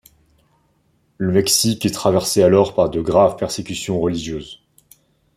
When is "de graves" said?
2.89-3.35